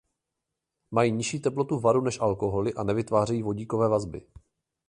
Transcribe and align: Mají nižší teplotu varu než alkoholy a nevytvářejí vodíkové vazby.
Mají 0.91 1.11
nižší 1.11 1.39
teplotu 1.39 1.79
varu 1.79 2.01
než 2.01 2.19
alkoholy 2.19 2.73
a 2.73 2.83
nevytvářejí 2.83 3.43
vodíkové 3.43 3.87
vazby. 3.89 4.27